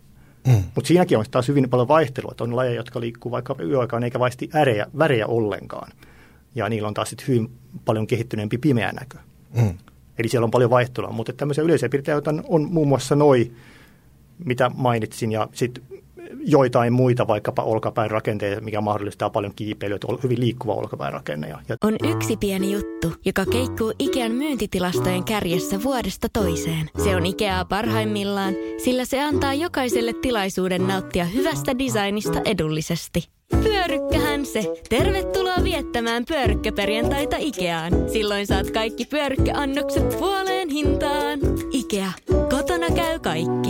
Mm. 0.47 0.63
Mutta 0.75 0.87
siinäkin 0.87 1.17
on 1.17 1.25
taas 1.31 1.47
hyvin 1.47 1.69
paljon 1.69 1.87
vaihtelua, 1.87 2.31
että 2.31 2.43
on 2.43 2.55
lajeja, 2.55 2.75
jotka 2.75 2.99
liikkuu 2.99 3.31
vaikka 3.31 3.55
yöaikaan 3.63 4.03
eikä 4.03 4.19
vaisti 4.19 4.49
ärejä, 4.55 4.87
värejä 4.97 5.27
ollenkaan. 5.27 5.91
Ja 6.55 6.69
niillä 6.69 6.87
on 6.87 6.93
taas 6.93 7.09
sitten 7.09 7.27
hyvin 7.27 7.49
paljon 7.85 8.07
kehittyneempi 8.07 8.57
pimeä 8.57 8.91
näkö. 8.91 9.17
Mm. 9.55 9.77
Eli 10.17 10.29
siellä 10.29 10.45
on 10.45 10.51
paljon 10.51 10.69
vaihtelua, 10.69 11.11
mutta 11.11 11.33
tämmöisiä 11.33 11.63
yleisiä 11.63 11.89
piirteitä 11.89 12.33
on 12.47 12.67
muun 12.71 12.87
muassa 12.87 13.15
noi, 13.15 13.51
mitä 14.45 14.71
mainitsin, 14.75 15.31
ja 15.31 15.47
sitten 15.53 15.83
joitain 16.45 16.93
muita, 16.93 17.27
vaikkapa 17.27 17.63
olkapään 17.63 18.11
rakenteita, 18.11 18.61
mikä 18.61 18.81
mahdollistaa 18.81 19.29
paljon 19.29 19.53
kiipeilyä, 19.55 19.97
on 20.07 20.19
hyvin 20.23 20.39
liikkuva 20.39 20.73
olkapään 20.73 21.13
rakenne. 21.13 21.55
On 21.83 21.95
yksi 22.15 22.37
pieni 22.37 22.71
juttu, 22.71 23.13
joka 23.25 23.45
keikkuu 23.45 23.93
Ikean 23.99 24.31
myyntitilastojen 24.31 25.23
kärjessä 25.23 25.83
vuodesta 25.83 26.27
toiseen. 26.33 26.89
Se 27.03 27.15
on 27.15 27.25
Ikeaa 27.25 27.65
parhaimmillaan, 27.65 28.53
sillä 28.83 29.05
se 29.05 29.21
antaa 29.21 29.53
jokaiselle 29.53 30.13
tilaisuuden 30.13 30.87
nauttia 30.87 31.25
hyvästä 31.25 31.79
designista 31.79 32.41
edullisesti. 32.45 33.27
Pyörykkähän 33.63 34.45
se. 34.45 34.73
Tervetuloa 34.89 35.63
viettämään 35.63 36.25
pyörykkäperjantaita 36.25 37.35
Ikeaan. 37.39 37.93
Silloin 38.09 38.47
saat 38.47 38.71
kaikki 38.71 39.05
pyörykkäannokset 39.05 40.19
puoleen 40.19 40.69
hintaan. 40.69 41.39
Ikea. 41.71 42.11
Kotona 42.49 42.87
käy 42.95 43.19
kaikki. 43.19 43.69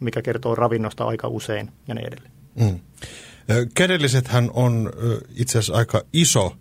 mikä 0.00 0.22
kertoo 0.22 0.54
ravinnosta 0.54 1.04
aika 1.04 1.28
usein 1.28 1.72
ja 1.88 1.94
niin 1.94 2.06
edelleen. 2.06 2.32
Mm. 2.54 2.80
Kädellisethän 3.74 4.50
on 4.54 4.92
itse 5.36 5.58
asiassa 5.58 5.74
aika 5.74 6.02
iso 6.12 6.56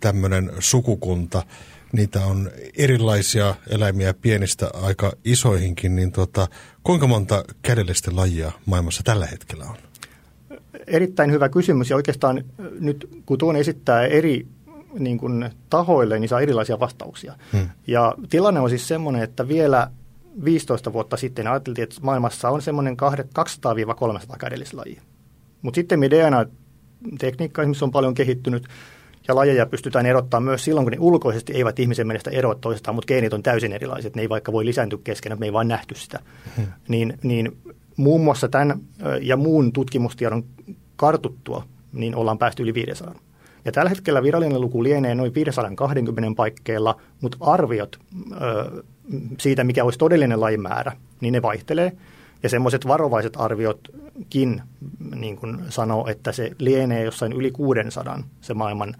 tämmöinen 0.00 0.52
sukukunta. 0.58 1.42
Niitä 1.92 2.26
on 2.26 2.50
erilaisia 2.76 3.54
eläimiä 3.70 4.14
pienistä 4.14 4.70
aika 4.74 5.12
isoihinkin, 5.24 5.96
niin 5.96 6.12
tota, 6.12 6.48
kuinka 6.82 7.06
monta 7.06 7.44
kädellisten 7.62 8.16
lajia 8.16 8.52
maailmassa 8.66 9.02
tällä 9.02 9.26
hetkellä 9.26 9.64
on? 9.64 9.76
erittäin 10.86 11.30
hyvä 11.30 11.48
kysymys 11.48 11.90
ja 11.90 11.96
oikeastaan 11.96 12.44
nyt 12.80 13.08
kun 13.26 13.38
tuon 13.38 13.56
esittää 13.56 14.06
eri 14.06 14.46
niin 14.98 15.18
kuin, 15.18 15.50
tahoille, 15.70 16.18
niin 16.18 16.28
saa 16.28 16.40
erilaisia 16.40 16.80
vastauksia. 16.80 17.34
Hmm. 17.52 17.68
Ja 17.86 18.14
tilanne 18.28 18.60
on 18.60 18.70
siis 18.70 18.88
semmoinen, 18.88 19.22
että 19.22 19.48
vielä 19.48 19.90
15 20.44 20.92
vuotta 20.92 21.16
sitten 21.16 21.46
ajateltiin, 21.46 21.82
että 21.82 21.96
maailmassa 22.02 22.50
on 22.50 22.62
semmoinen 22.62 22.96
200-300 24.32 24.36
kädellislajia. 24.38 25.02
Mutta 25.62 25.76
sitten 25.76 26.00
me 26.00 26.10
DNA-tekniikka 26.10 27.62
esimerkiksi 27.62 27.84
on 27.84 27.90
paljon 27.90 28.14
kehittynyt, 28.14 28.68
ja 29.28 29.34
lajeja 29.34 29.66
pystytään 29.66 30.06
erottamaan 30.06 30.44
myös 30.44 30.64
silloin, 30.64 30.84
kun 30.84 30.92
ne 30.92 30.98
ulkoisesti 31.00 31.52
eivät 31.52 31.78
ihmisen 31.78 32.06
mielestä 32.06 32.30
eroa 32.30 32.54
toisestaan, 32.54 32.94
mutta 32.94 33.06
geenit 33.06 33.32
on 33.32 33.42
täysin 33.42 33.72
erilaiset. 33.72 34.16
Ne 34.16 34.22
ei 34.22 34.28
vaikka 34.28 34.52
voi 34.52 34.64
lisääntyä 34.64 34.98
keskenään, 35.04 35.40
me 35.40 35.46
ei 35.46 35.52
vain 35.52 35.68
nähty 35.68 35.94
sitä. 35.94 36.18
Hmm. 36.56 36.66
Niin, 36.88 37.18
niin 37.22 37.56
muun 37.96 38.20
muassa 38.20 38.48
tämän 38.48 38.80
ja 39.20 39.36
muun 39.36 39.72
tutkimustiedon 39.72 40.44
kartuttua, 40.96 41.64
niin 41.92 42.14
ollaan 42.14 42.38
päästy 42.38 42.62
yli 42.62 42.74
500. 42.74 43.14
Ja 43.64 43.72
tällä 43.72 43.88
hetkellä 43.88 44.22
virallinen 44.22 44.60
luku 44.60 44.82
lienee 44.82 45.14
noin 45.14 45.34
520 45.34 46.36
paikkeilla, 46.36 47.00
mutta 47.20 47.36
arviot 47.40 47.96
ö, 48.32 48.82
siitä, 49.38 49.64
mikä 49.64 49.84
olisi 49.84 49.98
todellinen 49.98 50.40
lajimäärä, 50.40 50.92
niin 51.20 51.32
ne 51.32 51.42
vaihtelee. 51.42 51.92
Ja 52.42 52.48
semmoiset 52.48 52.86
varovaiset 52.86 53.32
arviotkin 53.36 54.62
niin 55.14 55.36
kuin 55.36 55.58
sanoo, 55.68 56.06
että 56.06 56.32
se 56.32 56.50
lienee 56.58 57.04
jossain 57.04 57.32
yli 57.32 57.50
600 57.50 58.22
se 58.40 58.54
maailman 58.54 58.94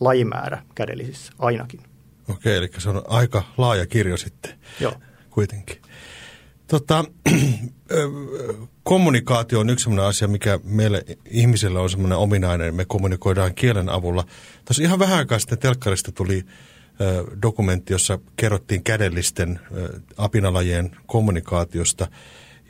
lajimäärä 0.00 0.62
kädellisissä 0.74 1.32
ainakin. 1.38 1.80
Okei, 2.28 2.56
eli 2.56 2.70
se 2.78 2.88
on 2.88 3.02
aika 3.08 3.42
laaja 3.58 3.86
kirjo 3.86 4.16
sitten 4.16 4.52
Joo. 4.80 4.92
kuitenkin. 5.30 5.76
Tota, 6.66 7.04
kommunikaatio 8.82 9.60
on 9.60 9.70
yksi 9.70 9.82
sellainen 9.82 10.08
asia, 10.08 10.28
mikä 10.28 10.60
meille 10.64 11.04
ihmisillä 11.30 11.80
on 11.80 11.90
semmoinen 11.90 12.18
ominainen. 12.18 12.74
Me 12.74 12.84
kommunikoidaan 12.84 13.54
kielen 13.54 13.88
avulla. 13.88 14.24
Tässä 14.64 14.82
ihan 14.82 14.98
vähän 14.98 15.18
aikaa 15.18 15.38
sitten 15.38 15.58
telkkarista 15.58 16.12
tuli 16.12 16.44
dokumentti, 17.42 17.92
jossa 17.92 18.18
kerrottiin 18.36 18.82
kädellisten 18.82 19.60
apinalajien 20.16 20.96
kommunikaatiosta. 21.06 22.08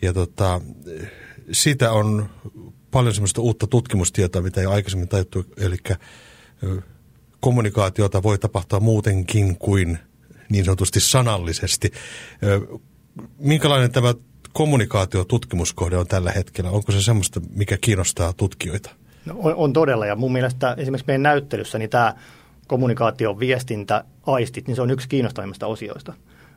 Ja 0.03 0.13
tota, 0.13 0.61
siitä 1.53 1.93
on 1.93 2.31
paljon 2.91 3.15
semmoista 3.15 3.41
uutta 3.41 3.67
tutkimustietoa, 3.67 4.43
mitä 4.43 4.61
ei 4.61 4.67
aikaisemmin 4.67 5.09
tajuttu. 5.09 5.45
Eli 5.57 5.77
kommunikaatiota 7.41 8.23
voi 8.23 8.39
tapahtua 8.39 8.81
muutenkin 8.81 9.57
kuin 9.59 9.99
niin 10.49 10.65
sanotusti 10.65 11.01
sanallisesti. 11.01 11.91
Minkälainen 13.39 13.93
tämä 13.93 14.15
kommunikaatiotutkimuskohde 14.53 15.97
on 15.97 16.07
tällä 16.07 16.31
hetkellä? 16.33 16.71
Onko 16.71 16.93
se 16.93 17.03
semmoista, 17.03 17.41
mikä 17.55 17.79
kiinnostaa 17.81 18.33
tutkijoita? 18.33 18.91
No, 19.25 19.35
on, 19.39 19.55
on 19.55 19.73
todella, 19.73 20.07
ja 20.07 20.17
mun 20.17 20.33
mielestä 20.33 20.75
esimerkiksi 20.79 21.07
meidän 21.07 21.23
näyttelyssä 21.23 21.79
niin 21.79 21.91
tämä 21.91 22.15
kommunikaatio, 22.67 23.39
viestintä, 23.39 24.05
aistit, 24.27 24.67
niin 24.67 24.77
se 24.77 24.83
on 24.83 24.91
yksi 24.91 25.09
kiinnostavimmista 25.09 25.67
osioista. 25.67 26.13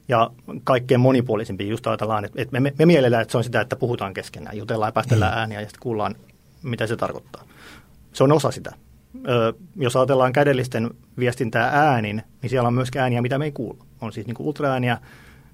Ja 0.07 0.31
kaikkein 0.63 0.99
monipuolisimpi 0.99 1.69
just 1.69 1.87
ajatellaan, 1.87 2.25
että, 2.25 2.41
että 2.41 2.59
me, 2.59 2.73
me 2.79 2.85
mielellään, 2.85 3.21
että 3.21 3.31
se 3.31 3.37
on 3.37 3.43
sitä, 3.43 3.61
että 3.61 3.75
puhutaan 3.75 4.13
keskenään, 4.13 4.57
jutellaan 4.57 4.87
ja 4.87 4.93
päästellään 4.93 5.33
mm. 5.33 5.39
ääniä 5.39 5.61
ja 5.61 5.65
sitten 5.65 5.81
kuullaan, 5.81 6.15
mitä 6.63 6.87
se 6.87 6.95
tarkoittaa. 6.95 7.43
Se 8.13 8.23
on 8.23 8.31
osa 8.31 8.51
sitä. 8.51 8.71
Ö, 9.27 9.53
jos 9.75 9.95
ajatellaan 9.95 10.33
kädellisten 10.33 10.89
viestintää 11.19 11.69
äänin, 11.73 12.23
niin 12.41 12.49
siellä 12.49 12.67
on 12.67 12.73
myös 12.73 12.89
ääniä, 12.97 13.21
mitä 13.21 13.37
me 13.37 13.45
ei 13.45 13.51
kuulu. 13.51 13.79
On 14.01 14.13
siis 14.13 14.27
niin 14.27 14.35
ultraääniä, 14.39 14.97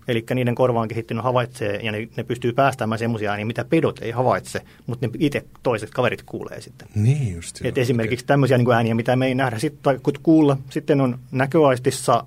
Eli 0.07 0.25
niiden 0.33 0.55
korva 0.55 0.81
on 0.81 0.87
kehittynyt 0.87 1.23
havaitsee 1.23 1.79
ja 1.83 1.91
ne, 1.91 2.07
ne 2.17 2.23
pystyy 2.23 2.53
päästämään 2.53 2.99
semmoisia 2.99 3.31
ääniä, 3.31 3.45
mitä 3.45 3.65
pedot 3.65 3.99
ei 4.01 4.11
havaitse, 4.11 4.61
mutta 4.87 5.07
ne 5.07 5.13
itse 5.19 5.45
toiset 5.63 5.89
kaverit 5.89 6.23
kuulee 6.23 6.61
sitten. 6.61 6.87
Niin 6.95 7.35
just 7.35 7.59
Et 7.63 7.77
esimerkiksi 7.77 8.25
tämmöisiä 8.25 8.57
niin 8.57 8.71
ääniä, 8.71 8.95
mitä 8.95 9.15
me 9.15 9.27
ei 9.27 9.35
nähdä 9.35 9.59
sit, 9.59 9.81
tai 9.81 9.99
kuulla. 10.23 10.57
Sitten 10.69 11.01
on 11.01 11.19
näköaistissa 11.31 12.25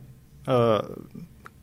ö, 0.49 0.97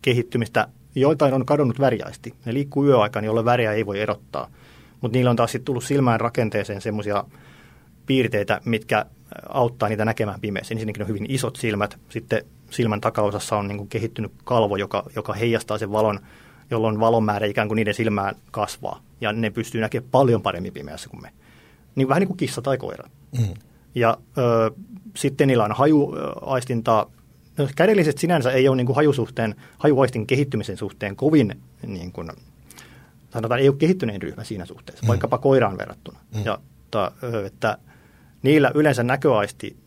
kehittymistä, 0.01 0.67
joitain 0.95 1.33
on 1.33 1.45
kadonnut 1.45 1.79
väriaisti. 1.79 2.33
Ne 2.45 2.53
liikkuu 2.53 2.85
yöaikaan, 2.85 3.25
jolloin 3.25 3.45
väriä 3.45 3.73
ei 3.73 3.85
voi 3.85 3.99
erottaa. 3.99 4.49
Mutta 5.01 5.17
niillä 5.17 5.29
on 5.29 5.35
taas 5.35 5.51
sitten 5.51 5.65
tullut 5.65 5.83
silmään 5.83 6.19
rakenteeseen 6.19 6.81
semmoisia 6.81 7.23
piirteitä, 8.05 8.61
mitkä 8.65 9.05
auttaa 9.49 9.89
niitä 9.89 10.05
näkemään 10.05 10.41
pimeässä. 10.41 10.73
Ensinnäkin 10.73 11.01
on 11.01 11.07
hyvin 11.07 11.25
isot 11.29 11.55
silmät, 11.55 11.97
sitten 12.09 12.45
silmän 12.69 13.01
takaosassa 13.01 13.57
on 13.57 13.67
niin 13.67 13.77
kuin 13.77 13.89
kehittynyt 13.89 14.31
kalvo, 14.43 14.75
joka, 14.75 15.03
joka 15.15 15.33
heijastaa 15.33 15.77
sen 15.77 15.91
valon, 15.91 16.19
jolloin 16.71 16.99
valon 16.99 17.23
määrä 17.23 17.45
ikään 17.45 17.67
kuin 17.67 17.75
niiden 17.75 17.93
silmään 17.93 18.35
kasvaa. 18.51 19.01
Ja 19.21 19.33
ne 19.33 19.49
pystyy 19.49 19.81
näkemään 19.81 20.09
paljon 20.11 20.41
paremmin 20.41 20.73
pimeässä 20.73 21.09
kuin 21.09 21.21
me. 21.21 21.31
Niin 21.95 22.09
vähän 22.09 22.21
niin 22.21 22.27
kuin 22.27 22.37
kissa 22.37 22.61
tai 22.61 22.77
koira. 22.77 23.09
Mm. 23.37 23.53
Ja 23.95 24.17
ö, 24.37 24.71
sitten 25.15 25.47
niillä 25.47 25.65
on 25.65 25.71
hajuaistintaa. 25.71 27.11
No, 27.57 27.67
kädelliset 27.75 28.17
sinänsä 28.17 28.51
ei 28.51 28.67
ole 28.67 28.77
niin 28.77 28.85
kuin 28.85 28.95
hajusuhteen, 28.95 29.55
hajuaistin 29.77 30.27
kehittymisen 30.27 30.77
suhteen 30.77 31.15
kovin, 31.15 31.61
niin 31.87 32.11
kuin, 32.11 32.31
sanotaan, 33.33 33.59
ei 33.59 33.69
ole 33.69 33.77
kehittyneen 33.77 34.21
ryhmä 34.21 34.43
siinä 34.43 34.65
suhteessa, 34.65 35.03
mm. 35.03 35.07
vaikkapa 35.07 35.37
koiraan 35.37 35.77
verrattuna. 35.77 36.19
Mm. 36.35 36.41
Ja, 36.45 36.59
ta, 36.91 37.11
että 37.45 37.77
niillä 38.43 38.71
yleensä 38.75 39.03
näköaisti 39.03 39.77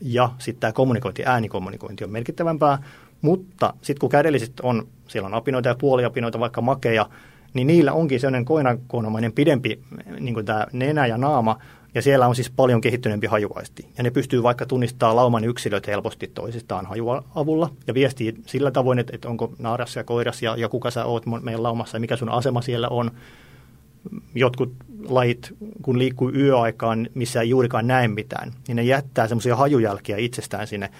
ja 0.00 0.30
sitten 0.38 0.60
tämä 0.60 0.72
kommunikointi, 0.72 1.22
äänikommunikointi 1.26 2.04
on 2.04 2.10
merkittävämpää, 2.10 2.78
mutta 3.22 3.74
sitten 3.82 4.00
kun 4.00 4.10
kädelliset 4.10 4.52
on, 4.62 4.88
siellä 5.06 5.26
on 5.26 5.34
apinoita 5.34 5.68
ja 5.68 5.74
puoliapinoita, 5.74 6.40
vaikka 6.40 6.60
makeja, 6.60 7.08
niin 7.54 7.66
niillä 7.66 7.92
onkin 7.92 8.20
sellainen 8.20 8.44
koinakonomainen 8.44 9.32
pidempi 9.32 9.82
niin 10.20 10.44
tämä 10.44 10.66
nenä 10.72 11.06
ja 11.06 11.18
naama, 11.18 11.58
ja 11.94 12.02
siellä 12.02 12.26
on 12.26 12.34
siis 12.34 12.50
paljon 12.50 12.80
kehittyneempi 12.80 13.26
hajuaisti. 13.26 13.86
Ja 13.98 14.02
ne 14.02 14.10
pystyy 14.10 14.42
vaikka 14.42 14.66
tunnistamaan 14.66 15.16
lauman 15.16 15.44
yksilöt 15.44 15.86
helposti 15.86 16.30
toisistaan 16.34 16.86
hajuavulla 16.86 17.70
ja 17.86 17.94
viestii 17.94 18.34
sillä 18.46 18.70
tavoin, 18.70 18.98
että, 18.98 19.12
että 19.14 19.28
onko 19.28 19.54
naaras 19.58 19.96
ja 19.96 20.04
koiras 20.04 20.42
ja, 20.42 20.56
ja 20.56 20.68
kuka 20.68 20.90
sä 20.90 21.04
oot 21.04 21.22
meidän 21.42 21.62
laumassa 21.62 21.96
ja 21.96 22.00
mikä 22.00 22.16
sun 22.16 22.28
asema 22.28 22.62
siellä 22.62 22.88
on 22.88 23.10
jotkut 24.34 24.72
lajit, 25.08 25.54
kun 25.82 25.98
liikkuu 25.98 26.30
yöaikaan, 26.30 27.08
missä 27.14 27.40
ei 27.40 27.48
juurikaan 27.48 27.86
näe 27.86 28.08
mitään, 28.08 28.52
niin 28.68 28.76
ne 28.76 28.82
jättää 28.82 29.28
semmoisia 29.28 29.56
hajujälkiä 29.56 30.16
itsestään 30.16 30.66
sinne 30.66 30.90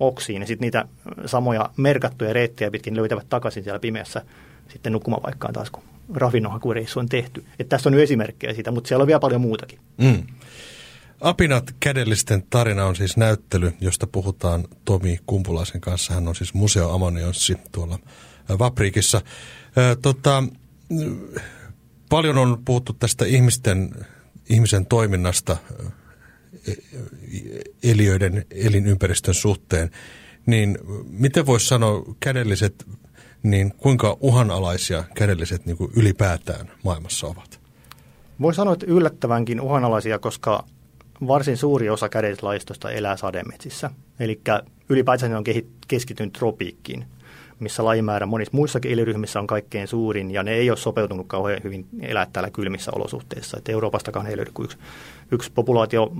oksiin. 0.00 0.42
Ja 0.42 0.46
sitten 0.46 0.66
niitä 0.66 0.84
samoja 1.26 1.70
merkattuja 1.76 2.32
reittejä 2.32 2.70
pitkin 2.70 2.96
löytävät 2.96 3.28
takaisin 3.28 3.64
siellä 3.64 3.78
pimeässä 3.78 4.22
sitten 4.68 4.92
nukkumapaikkaan 4.92 5.54
taas, 5.54 5.70
kun 5.70 5.82
ravinnohakureissu 6.14 7.00
on 7.00 7.08
tehty. 7.08 7.44
Et 7.58 7.68
tässä 7.68 7.88
on 7.88 7.92
nyt 7.92 8.02
esimerkkejä 8.02 8.54
siitä, 8.54 8.70
mutta 8.70 8.88
siellä 8.88 9.02
on 9.02 9.06
vielä 9.06 9.20
paljon 9.20 9.40
muutakin. 9.40 9.78
Mm. 9.98 10.22
Apinat 11.20 11.74
kädellisten 11.80 12.42
tarina 12.50 12.84
on 12.84 12.96
siis 12.96 13.16
näyttely, 13.16 13.72
josta 13.80 14.06
puhutaan 14.06 14.64
Tomi 14.84 15.18
Kumpulaisen 15.26 15.80
kanssa. 15.80 16.14
Hän 16.14 16.28
on 16.28 16.34
siis 16.34 16.54
Museo 16.54 16.90
Amonionssi 16.90 17.56
tuolla 17.72 17.98
Vapriikissa. 18.58 19.20
tota, 20.02 20.44
Paljon 22.08 22.38
on 22.38 22.62
puhuttu 22.64 22.92
tästä 22.92 23.24
ihmisten, 23.24 23.90
ihmisen 24.48 24.86
toiminnasta 24.86 25.56
e, 26.68 26.72
eliöiden 27.82 28.46
elinympäristön 28.50 29.34
suhteen, 29.34 29.90
niin 30.46 30.78
miten 31.10 31.46
voisi 31.46 31.66
sanoa 31.66 32.04
kädelliset, 32.20 32.86
niin 33.42 33.74
kuinka 33.76 34.16
uhanalaisia 34.20 35.04
kädelliset 35.14 35.66
niin 35.66 35.76
kuin 35.76 35.92
ylipäätään 35.96 36.70
maailmassa 36.84 37.26
ovat? 37.26 37.60
Voi 38.40 38.54
sanoa, 38.54 38.72
että 38.72 38.86
yllättävänkin 38.88 39.60
uhanalaisia, 39.60 40.18
koska 40.18 40.64
varsin 41.26 41.56
suuri 41.56 41.90
osa 41.90 42.08
kädellislaistosta 42.08 42.90
elää 42.90 43.16
sademetsissä. 43.16 43.90
Eli 44.20 44.40
ylipäätään 44.88 45.30
ne 45.30 45.38
on 45.38 45.44
keskittynyt 45.88 46.32
tropiikkiin 46.32 47.04
missä 47.60 47.84
lajimäärä 47.84 48.26
monissa 48.26 48.56
muissakin 48.56 48.92
eliryhmissä 48.92 49.40
on 49.40 49.46
kaikkein 49.46 49.88
suurin, 49.88 50.30
ja 50.30 50.42
ne 50.42 50.52
ei 50.52 50.70
ole 50.70 50.76
sopeutunut 50.76 51.26
kauhean 51.26 51.60
hyvin 51.64 51.86
elää 52.00 52.26
täällä 52.32 52.50
kylmissä 52.50 52.92
olosuhteissa. 52.94 53.58
Et 53.58 53.68
Euroopastakaan 53.68 54.26
ei 54.26 54.36
löydy 54.36 54.50
kuin 54.54 54.64
yksi, 54.64 54.78
yksi 55.32 55.52
populaatio 55.52 56.12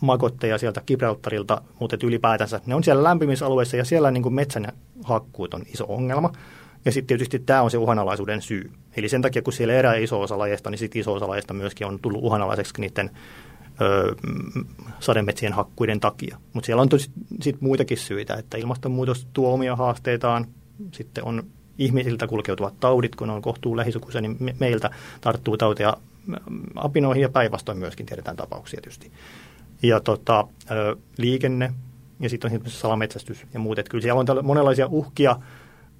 makotteja 0.00 0.58
sieltä 0.58 0.82
Gibraltarilta, 0.86 1.62
mutta 1.80 1.96
ylipäätänsä 2.02 2.60
ne 2.66 2.74
on 2.74 2.84
siellä 2.84 3.02
lämpimissä 3.02 3.46
alueissa, 3.46 3.76
ja 3.76 3.84
siellä 3.84 4.10
niin 4.10 4.34
metsän 4.34 4.72
hakkuut 5.04 5.54
on 5.54 5.62
iso 5.72 5.84
ongelma. 5.88 6.32
Ja 6.84 6.92
sitten 6.92 7.06
tietysti 7.06 7.38
tämä 7.38 7.62
on 7.62 7.70
se 7.70 7.78
uhanalaisuuden 7.78 8.42
syy. 8.42 8.70
Eli 8.96 9.08
sen 9.08 9.22
takia, 9.22 9.42
kun 9.42 9.52
siellä 9.52 9.74
erää 9.74 9.94
iso 9.94 10.20
osa 10.20 10.38
lajeista, 10.38 10.70
niin 10.70 10.78
sitten 10.78 11.00
iso 11.00 11.12
osa 11.12 11.28
lajeista 11.28 11.54
myöskin 11.54 11.86
on 11.86 11.98
tullut 11.98 12.24
uhanalaiseksi 12.24 12.72
niiden 12.80 13.10
ö, 13.80 14.14
sademetsien 15.00 15.52
hakkuiden 15.52 16.00
takia. 16.00 16.36
Mutta 16.52 16.66
siellä 16.66 16.82
on 16.82 16.88
tosi 16.88 17.10
sit 17.40 17.60
muitakin 17.60 17.98
syitä, 17.98 18.34
että 18.34 18.56
ilmastonmuutos 18.56 19.26
tuo 19.32 19.54
omia 19.54 19.76
haasteitaan, 19.76 20.46
sitten 20.92 21.24
on 21.24 21.44
ihmisiltä 21.78 22.26
kulkeutuvat 22.26 22.80
taudit, 22.80 23.16
kun 23.16 23.30
on 23.30 23.42
kohtuu 23.42 23.76
lähisukuisia, 23.76 24.20
niin 24.20 24.36
me, 24.40 24.56
meiltä 24.60 24.90
tarttuu 25.20 25.56
tautia 25.56 25.96
apinoihin 26.74 27.22
ja 27.22 27.28
päinvastoin 27.28 27.78
myöskin 27.78 28.06
tiedetään 28.06 28.36
tapauksia 28.36 28.80
tietysti. 28.80 29.12
Ja 29.82 30.00
tota, 30.00 30.48
liikenne 31.18 31.72
ja 32.20 32.28
sitten 32.28 32.52
on 32.52 32.60
salametsästys 32.66 33.46
ja 33.54 33.60
muut. 33.60 33.78
Että 33.78 33.90
kyllä 33.90 34.02
siellä 34.02 34.20
on 34.20 34.44
monenlaisia 34.44 34.86
uhkia 34.86 35.36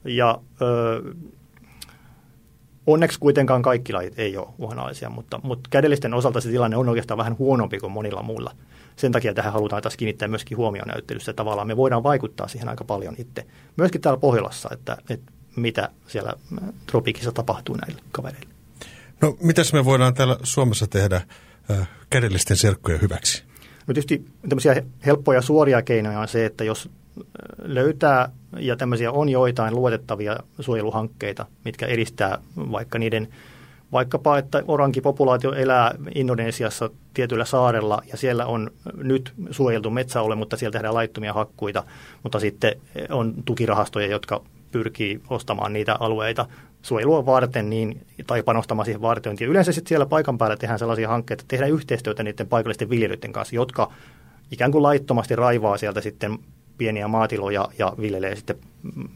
ja 0.04 0.40
ö, 0.62 1.02
onneksi 2.86 3.20
kuitenkaan 3.20 3.62
kaikki 3.62 3.92
lajit 3.92 4.18
ei 4.18 4.36
ole 4.36 4.48
uhanalaisia, 4.58 5.10
mutta, 5.10 5.40
mutta 5.42 5.70
kädellisten 5.70 6.14
osalta 6.14 6.40
se 6.40 6.50
tilanne 6.50 6.76
on 6.76 6.88
oikeastaan 6.88 7.18
vähän 7.18 7.38
huonompi 7.38 7.78
kuin 7.78 7.92
monilla 7.92 8.22
muilla 8.22 8.50
sen 8.96 9.12
takia 9.12 9.34
tähän 9.34 9.52
halutaan 9.52 9.82
taas 9.82 9.96
kiinnittää 9.96 10.28
myöskin 10.28 10.58
huomioon 10.58 10.88
näyttelyssä. 10.88 11.32
Tavallaan 11.32 11.66
me 11.66 11.76
voidaan 11.76 12.02
vaikuttaa 12.02 12.48
siihen 12.48 12.68
aika 12.68 12.84
paljon 12.84 13.14
itse. 13.18 13.46
Myöskin 13.76 14.00
täällä 14.00 14.20
Pohjolassa, 14.20 14.68
että, 14.72 14.96
että 15.10 15.32
mitä 15.56 15.88
siellä 16.06 16.32
tropiikissa 16.86 17.32
tapahtuu 17.32 17.76
näille 17.76 18.02
kavereille. 18.12 18.48
No 19.20 19.36
mitäs 19.40 19.72
me 19.72 19.84
voidaan 19.84 20.14
täällä 20.14 20.36
Suomessa 20.42 20.86
tehdä 20.86 21.20
äh, 21.70 21.88
kädellisten 22.10 22.56
serkkujen 22.56 23.00
hyväksi? 23.00 23.42
No 23.86 23.94
tietysti 23.94 24.24
tämmöisiä 24.48 24.82
helppoja 25.06 25.42
suoria 25.42 25.82
keinoja 25.82 26.20
on 26.20 26.28
se, 26.28 26.46
että 26.46 26.64
jos 26.64 26.90
löytää, 27.58 28.28
ja 28.58 28.76
tämmöisiä 28.76 29.12
on 29.12 29.28
joitain 29.28 29.74
luotettavia 29.74 30.36
suojeluhankkeita, 30.60 31.46
mitkä 31.64 31.86
edistää 31.86 32.38
vaikka 32.56 32.98
niiden 32.98 33.28
Vaikkapa, 33.94 34.38
että 34.38 34.62
orankipopulaatio 34.68 35.52
elää 35.52 35.94
Indonesiassa 36.14 36.90
tietyllä 37.14 37.44
saarella 37.44 38.02
ja 38.10 38.16
siellä 38.16 38.46
on 38.46 38.70
nyt 38.96 39.32
suojeltu 39.50 39.90
metsäole, 39.90 40.34
mutta 40.34 40.56
siellä 40.56 40.72
tehdään 40.72 40.94
laittomia 40.94 41.32
hakkuita, 41.32 41.84
mutta 42.22 42.40
sitten 42.40 42.74
on 43.10 43.34
tukirahastoja, 43.44 44.06
jotka 44.06 44.42
pyrkii 44.72 45.20
ostamaan 45.30 45.72
niitä 45.72 45.96
alueita 46.00 46.46
suojelua 46.82 47.26
varten 47.26 47.70
niin, 47.70 48.06
tai 48.26 48.42
panostamaan 48.42 48.84
siihen 48.84 49.02
vartiointiin. 49.02 49.50
Yleensä 49.50 49.72
sitten 49.72 49.88
siellä 49.88 50.06
paikan 50.06 50.38
päällä 50.38 50.56
tehdään 50.56 50.78
sellaisia 50.78 51.08
hankkeita, 51.08 51.42
että 51.42 51.50
tehdään 51.50 51.72
yhteistyötä 51.72 52.22
niiden 52.22 52.48
paikallisten 52.48 52.90
viljelyiden 52.90 53.32
kanssa, 53.32 53.54
jotka 53.56 53.92
ikään 54.50 54.72
kuin 54.72 54.82
laittomasti 54.82 55.36
raivaa 55.36 55.76
sieltä 55.76 56.00
sitten 56.00 56.38
pieniä 56.78 57.08
maatiloja 57.08 57.68
ja 57.78 57.92
viljelee 58.00 58.36
sitten 58.36 58.56
mm, 58.82 59.08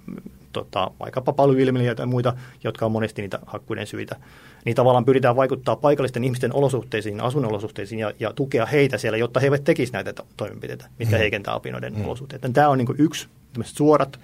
tota, 0.53 0.91
vaikkapa 1.01 1.33
palveluilmiöitä 1.33 1.95
tai 1.95 2.07
muita, 2.07 2.35
jotka 2.65 2.87
on 2.87 2.93
monesti 2.93 3.23
niitä 3.23 3.39
hakkuiden 3.47 3.87
syitä. 3.87 4.17
Niin 4.65 4.77
tavallaan 4.77 5.05
pyritään 5.05 5.37
vaikuttaa 5.37 5.77
paikallisten 5.77 6.25
ihmisten 6.25 6.55
olosuhteisiin, 6.55 7.21
asuinolosuhteisiin 7.21 7.99
ja, 7.99 8.13
ja 8.21 8.33
tukea 8.33 8.67
heitä 8.67 8.99
siellä, 8.99 9.19
jotta 9.19 9.41
he 9.41 9.47
eivät 9.47 9.65
tekisi 9.65 9.93
näitä 9.93 10.15
toimenpiteitä, 10.37 10.89
mitkä 10.99 11.17
mm. 11.17 11.19
heikentää 11.19 11.55
apinoiden 11.55 11.95
mm. 11.95 12.05
olosuhteita. 12.05 12.49
Tämä 12.53 12.69
on 12.69 12.79
niin 12.79 12.89
yksi 12.99 13.29
suorat 13.63 14.19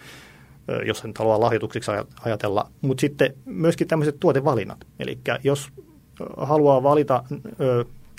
jos 0.86 0.98
sen 0.98 1.14
haluaa 1.18 1.40
lahjoituksiksi 1.40 1.90
ajatella. 2.24 2.70
Mutta 2.80 3.00
sitten 3.00 3.34
myöskin 3.44 3.88
tämmöiset 3.88 4.20
tuotevalinnat. 4.20 4.86
Eli 4.98 5.18
jos 5.44 5.68
haluaa 6.36 6.82
valita 6.82 7.24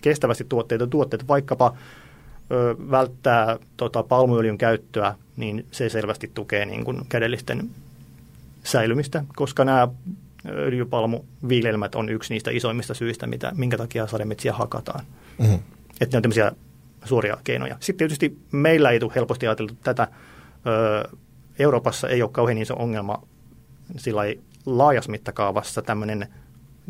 kestävästi 0.01 0.45
tuotteita, 0.49 0.87
tuotteet 0.87 1.27
vaikkapa 1.27 1.77
välttää 2.91 3.59
tota, 3.77 4.03
palmuöljyn 4.03 4.57
käyttöä, 4.57 5.15
niin 5.37 5.65
se 5.71 5.89
selvästi 5.89 6.31
tukee 6.33 6.65
niin 6.65 6.85
kuin 6.85 7.01
kädellisten 7.09 7.69
säilymistä, 8.63 9.23
koska 9.35 9.65
nämä 9.65 9.87
öljypalmuviljelmät 10.49 11.95
on 11.95 12.09
yksi 12.09 12.33
niistä 12.33 12.51
isoimmista 12.51 12.93
syistä, 12.93 13.27
mitä, 13.27 13.51
minkä 13.55 13.77
takia 13.77 14.07
sademetsiä 14.07 14.53
hakataan. 14.53 15.05
Mm-hmm. 15.37 15.59
Että 16.01 16.15
ne 16.15 16.17
on 16.17 16.21
tämmöisiä 16.21 16.51
suoria 17.05 17.37
keinoja. 17.43 17.77
Sitten 17.79 17.97
tietysti 17.97 18.37
meillä 18.51 18.89
ei 18.89 18.99
tule 18.99 19.11
helposti 19.15 19.47
ajateltu 19.47 19.73
tätä 19.83 20.07
Euroopassa 21.59 22.09
ei 22.09 22.21
ole 22.21 22.31
kauhean 22.31 22.57
iso 22.57 22.75
ongelma 22.75 23.23
sillä 23.97 24.21
laajassa 24.65 25.11
mittakaavassa 25.11 25.81
tämmöinen 25.81 26.27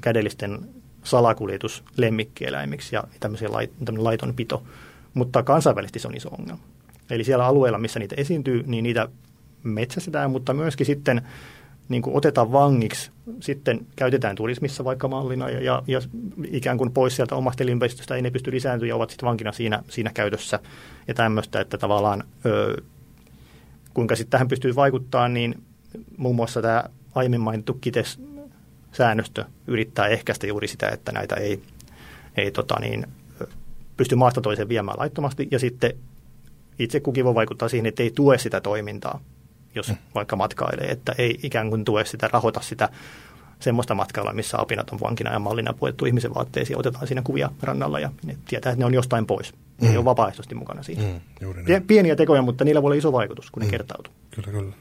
kädellisten 0.02 0.60
salakuljetus 1.04 1.84
lemmikkieläimiksi 1.98 2.96
ja 2.96 3.04
tämmöinen 3.20 4.04
laiton 4.04 4.34
pito, 4.34 4.64
mutta 5.16 5.44
kansainvälisesti 5.44 6.00
se 6.00 6.08
on 6.08 6.18
iso 6.18 6.30
ongelma. 6.30 6.64
Eli 7.10 7.24
siellä 7.24 7.46
alueilla, 7.46 7.78
missä 7.78 8.00
niitä 8.00 8.16
esiintyy, 8.18 8.64
niin 8.68 8.84
niitä 8.84 9.10
metsästetään, 9.64 10.32
mutta 10.32 10.54
myöskin 10.54 10.86
sitten 10.86 11.22
niin 11.90 12.02
kuin 12.02 12.16
otetaan 12.16 12.52
vangiksi, 12.52 13.12
sitten 13.40 13.86
käytetään 13.96 14.36
turismissa 14.36 14.84
vaikka 14.84 15.08
mallina 15.08 15.50
ja, 15.50 15.62
ja, 15.62 15.84
ja 15.88 16.02
ikään 16.52 16.78
kuin 16.78 16.92
pois 16.92 17.16
sieltä 17.16 17.36
omasta 17.36 17.64
elinympäristöstä 17.64 18.16
ei 18.16 18.22
ne 18.22 18.32
pysty 18.32 18.52
lisääntymään 18.52 18.90
ja 18.90 18.96
ovat 18.96 19.10
sitten 19.10 19.28
vankina 19.28 19.52
siinä, 19.52 19.84
siinä 19.90 20.12
käytössä 20.14 20.60
ja 21.08 21.14
tämmöistä, 21.14 21.62
että 21.62 21.78
tavallaan 21.78 22.24
ö, 22.46 22.82
kuinka 23.94 24.16
sitten 24.16 24.32
tähän 24.32 24.48
pystyy 24.48 24.76
vaikuttaa, 24.76 25.28
niin 25.28 25.64
muun 26.18 26.36
muassa 26.36 26.62
tämä 26.62 26.84
aiemmin 27.16 27.42
mainittu 27.42 27.74
KITES-säännöstö 27.74 29.46
yrittää 29.68 30.08
ehkäistä 30.08 30.48
juuri 30.48 30.68
sitä, 30.68 30.90
että 30.90 31.12
näitä 31.12 31.36
ei, 31.36 31.62
ei 32.38 32.52
tota 32.52 32.80
niin, 32.80 33.08
pysty 33.98 34.16
maasta 34.16 34.42
toiseen 34.42 34.70
viemään 34.70 35.00
laittomasti. 35.00 35.48
Ja 35.52 35.60
sitten 35.60 35.94
itse 36.80 37.00
kukin 37.00 37.26
voi 37.26 37.36
vaikuttaa 37.36 37.70
siihen, 37.70 37.86
että 37.86 38.04
ei 38.04 38.12
tue 38.12 38.38
sitä 38.38 38.62
toimintaa, 38.62 39.20
jos 39.76 39.90
mm. 39.90 39.96
vaikka 40.16 40.36
matkailee, 40.36 40.92
että 40.92 41.16
ei 41.18 41.40
ikään 41.44 41.70
kuin 41.70 41.86
tue 41.86 42.06
sitä, 42.06 42.30
rahoita 42.34 42.62
sitä 42.62 42.90
semmoista 43.60 43.96
matkailua, 43.96 44.34
missä 44.34 44.62
apinat 44.62 44.90
on 44.90 45.00
vankina 45.00 45.34
ja 45.34 45.40
mallina 45.40 45.74
puettu 45.74 46.06
ihmisen 46.06 46.36
vaatteisiin 46.36 46.80
otetaan 46.80 47.08
siinä 47.08 47.22
kuvia 47.22 47.50
rannalla 47.62 48.00
ja 48.00 48.12
ne 48.26 48.38
tietää, 48.48 48.72
että 48.72 48.80
ne 48.80 48.86
on 48.86 48.94
jostain 48.94 49.26
pois. 49.26 49.54
Mm. 49.82 49.88
Ne 49.88 49.98
on 49.98 50.06
vapaaehtoisesti 50.06 50.56
mukana 50.56 50.84
siinä. 50.84 51.04
Mm, 51.04 51.22
juuri 51.42 51.64
näin. 51.64 51.84
Pieniä 51.84 52.16
tekoja, 52.16 52.42
mutta 52.42 52.64
niillä 52.64 52.82
voi 52.82 52.88
olla 52.88 52.98
iso 52.98 53.12
vaikutus, 53.12 53.52
kun 53.52 53.62
ne 53.62 53.66
mm. 53.66 53.72
kertautuu. 53.72 54.14
Kyllä, 54.32 54.52
kyllä. 54.52 54.74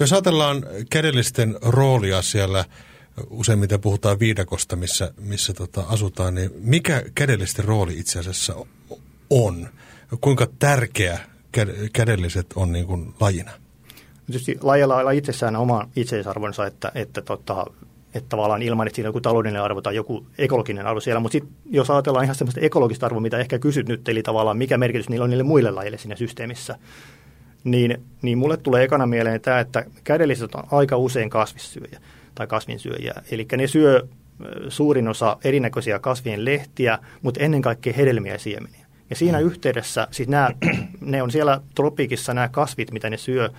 Jos 0.00 0.12
ajatellaan 0.12 0.62
kädellisten 0.90 1.56
roolia 1.62 2.22
siellä, 2.22 2.64
useimmiten 3.30 3.80
puhutaan 3.80 4.18
viidakosta, 4.18 4.76
missä, 4.76 5.12
missä 5.20 5.52
tota 5.52 5.84
asutaan, 5.88 6.34
niin 6.34 6.50
mikä 6.58 7.02
kädellisten 7.14 7.64
rooli 7.64 7.98
itse 7.98 8.18
asiassa 8.18 8.54
on? 9.30 9.68
Kuinka 10.20 10.46
tärkeä 10.58 11.18
kädelliset 11.92 12.46
on 12.54 12.72
niin 12.72 12.86
kuin 12.86 13.14
lajina? 13.20 13.50
Tietysti 14.26 14.58
lajilla 14.62 15.10
itsessään 15.10 15.56
oma 15.56 15.88
itseisarvonsa, 15.96 16.66
että, 16.66 16.92
että 16.94 17.22
tota, 17.22 17.66
että 18.14 18.28
tavallaan 18.28 18.62
ilman, 18.62 18.86
että 18.86 18.94
siinä 18.94 19.06
on 19.06 19.08
joku 19.08 19.20
taloudellinen 19.20 19.62
arvo 19.62 19.80
tai 19.80 19.96
joku 19.96 20.26
ekologinen 20.38 20.86
arvo 20.86 21.00
siellä. 21.00 21.20
Mutta 21.20 21.32
sitten 21.32 21.52
jos 21.70 21.90
ajatellaan 21.90 22.24
ihan 22.24 22.34
semmoista 22.34 22.60
ekologista 22.60 23.06
arvoa, 23.06 23.20
mitä 23.20 23.38
ehkä 23.38 23.58
kysyt 23.58 23.88
nyt, 23.88 24.08
eli 24.08 24.22
tavallaan 24.22 24.56
mikä 24.56 24.78
merkitys 24.78 25.08
niillä 25.08 25.24
on 25.24 25.30
niille 25.30 25.42
muille 25.42 25.70
lajeille 25.70 25.98
siinä 25.98 26.16
systeemissä, 26.16 26.78
niin, 27.64 28.02
niin 28.22 28.38
mulle 28.38 28.56
tulee 28.56 28.84
ekana 28.84 29.06
mieleen 29.06 29.40
tämä, 29.40 29.60
että 29.60 29.84
kädelliset 30.04 30.54
on 30.54 30.62
aika 30.70 30.96
usein 30.96 31.30
kasvissyöjä 31.30 32.00
tai 32.40 32.46
kasvinsyöjiä. 32.46 33.14
Eli 33.30 33.46
ne 33.56 33.66
syö 33.66 34.06
suurin 34.68 35.08
osa 35.08 35.36
erinäköisiä 35.44 35.98
kasvien 35.98 36.44
lehtiä, 36.44 36.98
mutta 37.22 37.40
ennen 37.40 37.62
kaikkea 37.62 37.92
hedelmiä 37.92 38.32
ja 38.32 38.38
siemeniä. 38.38 38.86
Ja 39.10 39.16
siinä 39.16 39.40
mm. 39.40 39.46
yhteydessä, 39.46 40.08
siis 40.10 40.28
nämä, 40.28 40.50
ne 41.00 41.22
on 41.22 41.30
siellä 41.30 41.60
tropiikissa 41.74 42.34
nämä 42.34 42.48
kasvit, 42.48 42.90
mitä 42.92 43.10
ne 43.10 43.16
syö, 43.16 43.50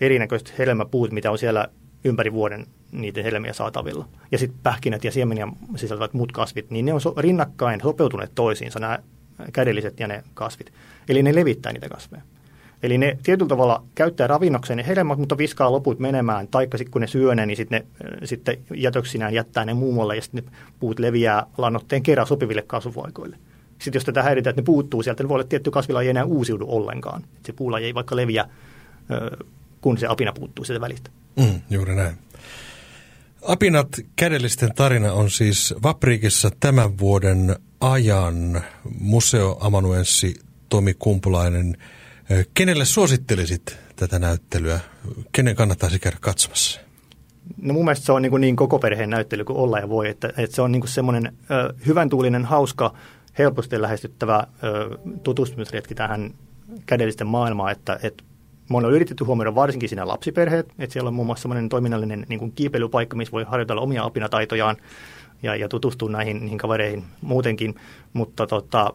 erinäköiset 0.00 0.58
hedelmäpuut, 0.58 1.12
mitä 1.12 1.30
on 1.30 1.38
siellä 1.38 1.68
ympäri 2.04 2.32
vuoden 2.32 2.66
niiden 2.92 3.24
helmiä 3.24 3.52
saatavilla. 3.52 4.08
Ja 4.32 4.38
sitten 4.38 4.60
pähkinät 4.62 5.04
ja 5.04 5.12
siemeniä 5.12 5.48
sisältävät 5.76 6.14
muut 6.14 6.32
kasvit, 6.32 6.70
niin 6.70 6.84
ne 6.84 6.92
on 6.92 7.00
so- 7.00 7.14
rinnakkain 7.16 7.80
sopeutuneet 7.80 8.32
toisiinsa, 8.34 8.78
nämä 8.78 8.98
kädelliset 9.52 10.00
ja 10.00 10.08
ne 10.08 10.24
kasvit. 10.34 10.72
Eli 11.08 11.22
ne 11.22 11.34
levittää 11.34 11.72
niitä 11.72 11.88
kasveja. 11.88 12.22
Eli 12.82 12.98
ne 12.98 13.18
tietyllä 13.22 13.48
tavalla 13.48 13.82
käyttää 13.94 14.26
ravinnokseen 14.26 14.76
ne 14.76 14.86
hedelmät, 14.86 15.18
mutta 15.18 15.38
viskaa 15.38 15.72
loput 15.72 15.98
menemään, 15.98 16.48
taikka 16.48 16.78
sitten 16.78 16.92
kun 16.92 17.00
ne 17.00 17.06
syö 17.06 17.34
ne, 17.34 17.46
niin 17.46 17.56
sitten, 17.56 17.84
ne, 18.00 18.26
sitten 18.26 18.58
jätöksinään 18.74 19.34
jättää 19.34 19.64
ne 19.64 19.74
muualle 19.74 20.16
ja 20.16 20.22
sitten 20.22 20.44
ne 20.44 20.50
puut 20.80 20.98
leviää 20.98 21.46
lannotteen 21.58 22.02
kerran 22.02 22.26
sopiville 22.26 22.62
kasvupaikoille. 22.62 23.36
Sitten 23.78 23.98
jos 23.98 24.04
tätä 24.04 24.22
häiritään, 24.22 24.50
että 24.52 24.62
ne 24.62 24.66
puuttuu 24.66 25.02
sieltä, 25.02 25.22
niin 25.22 25.28
voi 25.28 25.34
olla, 25.34 25.42
että 25.42 25.50
tietty 25.50 25.70
kasvila 25.70 26.02
ei 26.02 26.08
enää 26.08 26.24
uusiudu 26.24 26.66
ollenkaan. 26.68 27.24
Se 27.46 27.52
puulaji 27.52 27.84
ei 27.84 27.94
vaikka 27.94 28.16
leviä, 28.16 28.48
kun 29.80 29.98
se 29.98 30.06
apina 30.06 30.32
puuttuu 30.32 30.64
sieltä 30.64 30.80
välistä. 30.80 31.10
Mm, 31.36 31.60
juuri 31.70 31.94
näin. 31.94 32.16
Apinat 33.42 33.88
kädellisten 34.16 34.74
tarina 34.74 35.12
on 35.12 35.30
siis 35.30 35.74
Vapriikissa 35.82 36.50
tämän 36.60 36.98
vuoden 36.98 37.56
ajan 37.80 38.62
museoamanuenssi 39.00 40.34
Tomi 40.68 40.94
Kumpulainen. 40.94 41.76
Kenelle 42.54 42.84
suosittelisit 42.84 43.78
tätä 43.96 44.18
näyttelyä? 44.18 44.80
Kenen 45.32 45.56
kannattaisi 45.56 45.98
käydä 45.98 46.16
katsomassa? 46.20 46.80
No 47.62 47.74
mun 47.74 47.84
mielestä 47.84 48.06
se 48.06 48.12
on 48.12 48.22
niin, 48.22 48.30
kuin 48.30 48.40
niin 48.40 48.56
koko 48.56 48.78
perheen 48.78 49.10
näyttely 49.10 49.44
kuin 49.44 49.56
olla 49.56 49.78
ja 49.78 49.88
voi, 49.88 50.08
että, 50.08 50.32
että 50.36 50.56
se 50.56 50.62
on 50.62 50.72
niin 50.72 50.88
semmoinen 50.88 51.32
hyvän 51.86 52.08
tuulinen, 52.08 52.44
hauska, 52.44 52.94
helposti 53.38 53.82
lähestyttävä 53.82 54.46
tutustumisretki 55.22 55.94
tähän 55.94 56.34
kädellisten 56.86 57.26
maailmaan, 57.26 57.72
että, 57.72 57.98
että 58.02 58.24
Moni 58.68 58.86
on 58.86 58.92
yritetty 58.92 59.24
huomioida 59.24 59.54
varsinkin 59.54 59.88
siinä 59.88 60.08
lapsiperheet, 60.08 60.72
että 60.78 60.92
siellä 60.92 61.08
on 61.08 61.14
muun 61.14 61.26
muassa 61.26 61.42
sellainen 61.42 61.68
toiminnallinen 61.68 62.26
niin 62.28 62.38
kuin 62.38 62.52
kiipeilypaikka, 62.52 63.16
missä 63.16 63.32
voi 63.32 63.44
harjoitella 63.44 63.82
omia 63.82 64.04
opinataitojaan 64.04 64.76
ja, 65.42 65.56
ja 65.56 65.68
tutustua 65.68 66.10
näihin, 66.10 66.40
niihin 66.40 66.58
kavereihin 66.58 67.04
muutenkin, 67.20 67.74
mutta 68.12 68.46
tota, 68.46 68.94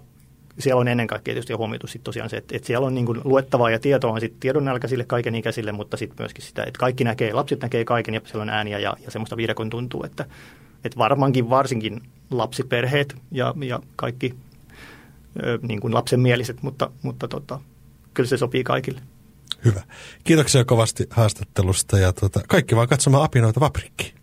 siellä 0.60 0.80
on 0.80 0.88
ennen 0.88 1.08
kaikkea 1.08 1.34
tietysti 1.34 1.54
huomioitu 1.54 1.88
sit 1.88 2.04
tosiaan 2.04 2.30
se, 2.30 2.38
että, 2.38 2.56
että 2.56 2.68
siellä 2.68 2.88
on 2.88 2.96
niin 2.96 3.06
kuin 3.06 3.22
luettavaa 3.24 3.70
ja 3.70 3.80
tietoa 3.80 4.12
on 4.12 4.20
sitten 4.20 4.40
tiedonnälkäisille 4.40 5.06
kaiken 5.06 5.36
ikäisille, 5.36 5.72
mutta 5.72 5.98
sitten 5.98 6.18
myöskin 6.20 6.44
sitä, 6.44 6.64
että 6.64 6.80
kaikki 6.80 7.04
näkee, 7.04 7.34
lapset 7.34 7.62
näkee 7.62 7.86
kaiken 7.86 8.14
ja 8.14 8.22
siellä 8.26 8.42
on 8.42 8.50
ääniä 8.50 8.80
ja, 8.80 8.96
ja 9.06 9.12
semmoista 9.12 9.38
viidakon 9.38 9.70
tuntuu, 9.70 10.04
että, 10.04 10.26
että 10.84 10.98
varmaankin 10.98 11.50
varsinkin 11.50 12.02
lapsiperheet 12.32 13.16
ja, 13.32 13.54
ja 13.62 13.80
kaikki 13.96 14.36
ö, 15.44 15.60
niin 15.62 15.80
kuin 15.80 15.94
lapsenmieliset, 15.94 16.64
mutta, 16.64 16.92
mutta 17.02 17.28
tota, 17.28 17.60
kyllä 18.14 18.30
se 18.30 18.38
sopii 18.38 18.64
kaikille. 18.64 19.02
Hyvä. 19.66 19.82
Kiitoksia 20.24 20.66
kovasti 20.66 21.08
haastattelusta 21.10 22.00
ja 22.00 22.14
tuota, 22.14 22.42
kaikki 22.48 22.76
vaan 22.76 22.88
katsomaan 22.88 23.24
apinoita 23.24 23.60
Vaprikki. 23.60 24.23